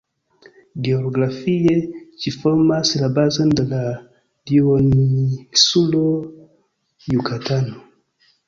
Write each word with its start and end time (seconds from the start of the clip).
Geografie 0.85 1.73
ĝi 2.23 2.33
formas 2.37 2.93
la 3.03 3.11
bazon 3.19 3.53
de 3.59 3.67
la 3.75 3.83
duoninsulo 4.53 6.03
Jukatano. 7.13 7.89